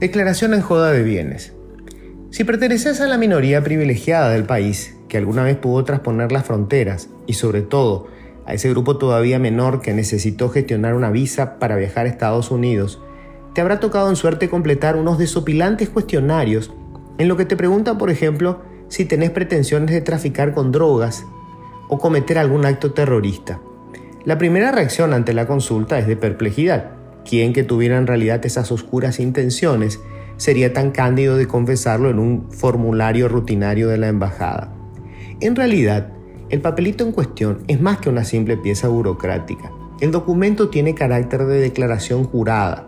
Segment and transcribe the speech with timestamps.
[0.00, 1.54] Declaración en joda de bienes.
[2.30, 7.08] Si perteneces a la minoría privilegiada del país, que alguna vez pudo trasponer las fronteras,
[7.26, 8.06] y sobre todo
[8.46, 13.02] a ese grupo todavía menor que necesitó gestionar una visa para viajar a Estados Unidos,
[13.54, 16.72] te habrá tocado en suerte completar unos desopilantes cuestionarios
[17.18, 21.26] en lo que te preguntan, por ejemplo, si tenés pretensiones de traficar con drogas
[21.88, 23.60] o cometer algún acto terrorista.
[24.24, 26.97] La primera reacción ante la consulta es de perplejidad
[27.28, 30.00] quien que tuviera en realidad esas oscuras intenciones
[30.38, 34.72] sería tan cándido de confesarlo en un formulario rutinario de la embajada.
[35.40, 36.08] En realidad,
[36.48, 39.70] el papelito en cuestión es más que una simple pieza burocrática.
[40.00, 42.86] El documento tiene carácter de declaración jurada.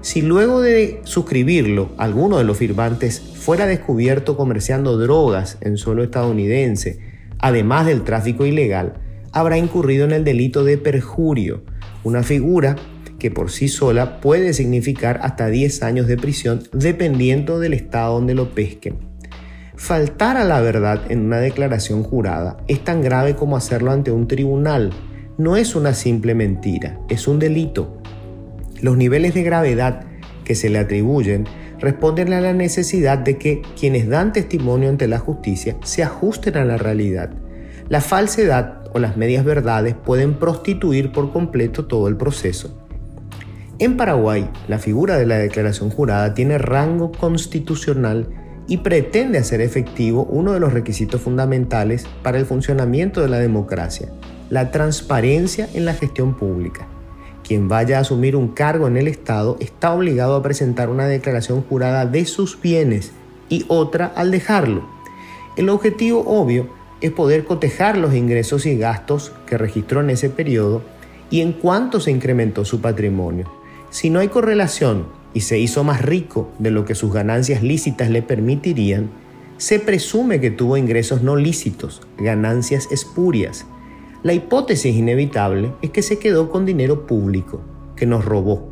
[0.00, 7.00] Si luego de suscribirlo alguno de los firmantes fuera descubierto comerciando drogas en suelo estadounidense,
[7.38, 8.94] además del tráfico ilegal,
[9.32, 11.62] habrá incurrido en el delito de perjurio,
[12.04, 12.76] una figura
[13.18, 18.34] que por sí sola puede significar hasta 10 años de prisión dependiendo del estado donde
[18.34, 18.96] lo pesquen.
[19.76, 24.26] Faltar a la verdad en una declaración jurada es tan grave como hacerlo ante un
[24.26, 24.92] tribunal.
[25.36, 28.00] No es una simple mentira, es un delito.
[28.80, 30.04] Los niveles de gravedad
[30.44, 31.44] que se le atribuyen
[31.78, 36.64] responden a la necesidad de que quienes dan testimonio ante la justicia se ajusten a
[36.64, 37.30] la realidad.
[37.88, 42.77] La falsedad o las medias verdades pueden prostituir por completo todo el proceso.
[43.80, 48.26] En Paraguay, la figura de la declaración jurada tiene rango constitucional
[48.66, 54.08] y pretende hacer efectivo uno de los requisitos fundamentales para el funcionamiento de la democracia,
[54.50, 56.88] la transparencia en la gestión pública.
[57.44, 61.62] Quien vaya a asumir un cargo en el Estado está obligado a presentar una declaración
[61.62, 63.12] jurada de sus bienes
[63.48, 64.88] y otra al dejarlo.
[65.56, 66.68] El objetivo obvio
[67.00, 70.82] es poder cotejar los ingresos y gastos que registró en ese periodo
[71.30, 73.48] y en cuánto se incrementó su patrimonio.
[73.90, 78.10] Si no hay correlación y se hizo más rico de lo que sus ganancias lícitas
[78.10, 79.10] le permitirían,
[79.56, 83.66] se presume que tuvo ingresos no lícitos, ganancias espurias.
[84.22, 87.60] La hipótesis inevitable es que se quedó con dinero público,
[87.96, 88.70] que nos robó.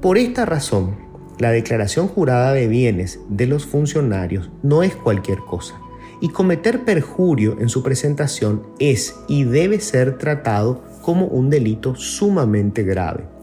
[0.00, 0.96] Por esta razón,
[1.38, 5.78] la declaración jurada de bienes de los funcionarios no es cualquier cosa,
[6.20, 12.82] y cometer perjurio en su presentación es y debe ser tratado como un delito sumamente
[12.82, 13.35] grave.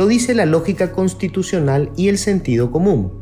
[0.00, 3.12] Lo dice la lógica constitucional y el sentido común.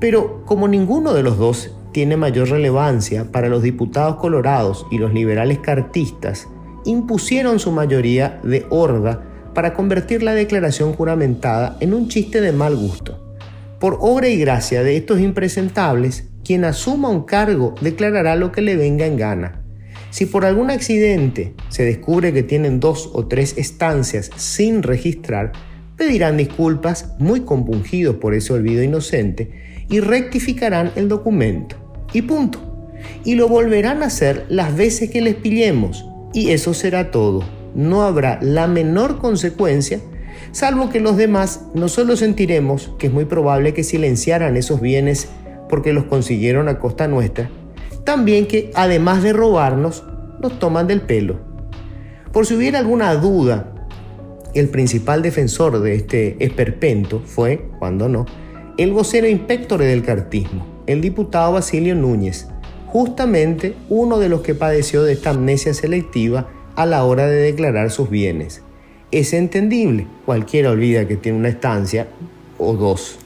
[0.00, 5.12] Pero como ninguno de los dos tiene mayor relevancia para los diputados colorados y los
[5.12, 6.48] liberales cartistas,
[6.86, 12.76] impusieron su mayoría de horda para convertir la declaración juramentada en un chiste de mal
[12.76, 13.36] gusto.
[13.78, 18.76] Por obra y gracia de estos impresentables, quien asuma un cargo declarará lo que le
[18.76, 19.66] venga en gana.
[20.08, 25.52] Si por algún accidente se descubre que tienen dos o tres estancias sin registrar,
[25.96, 31.76] pedirán disculpas muy compungidos por ese olvido inocente y rectificarán el documento.
[32.12, 32.60] Y punto.
[33.24, 36.06] Y lo volverán a hacer las veces que les pillemos.
[36.32, 37.42] Y eso será todo.
[37.74, 40.00] No habrá la menor consecuencia,
[40.52, 45.28] salvo que los demás no solo sentiremos que es muy probable que silenciaran esos bienes
[45.68, 47.50] porque los consiguieron a costa nuestra,
[48.04, 50.04] también que además de robarnos,
[50.40, 51.40] nos toman del pelo.
[52.32, 53.75] Por si hubiera alguna duda
[54.58, 58.26] el principal defensor de este esperpento fue, cuando no,
[58.78, 62.46] el vocero inspector del cartismo, el diputado Basilio Núñez,
[62.86, 67.90] justamente uno de los que padeció de esta amnesia selectiva a la hora de declarar
[67.90, 68.62] sus bienes.
[69.10, 72.08] Es entendible, cualquiera olvida que tiene una estancia
[72.58, 73.18] o dos.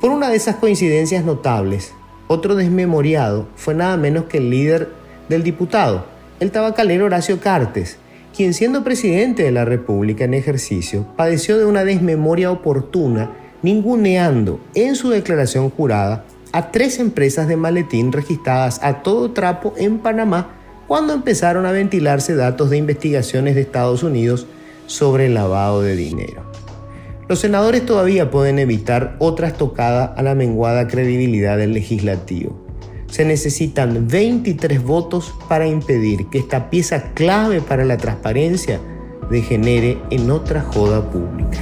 [0.00, 1.92] Por una de esas coincidencias notables,
[2.26, 4.88] otro desmemoriado fue nada menos que el líder
[5.28, 6.06] del diputado,
[6.40, 7.98] el tabacalero Horacio Cartes,
[8.34, 13.30] quien siendo presidente de la República en ejercicio, padeció de una desmemoria oportuna,
[13.62, 19.98] ninguneando en su declaración jurada a tres empresas de maletín registradas a todo trapo en
[19.98, 20.50] Panamá
[20.88, 24.46] cuando empezaron a ventilarse datos de investigaciones de Estados Unidos
[24.86, 26.42] sobre el lavado de dinero.
[27.28, 32.71] Los senadores todavía pueden evitar otra estocada a la menguada credibilidad del legislativo
[33.12, 38.80] se necesitan 23 votos para impedir que esta pieza clave para la transparencia
[39.30, 41.58] degenere en otra joda pública.